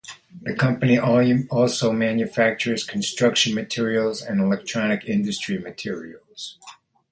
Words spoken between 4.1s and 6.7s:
and electronic industry materials.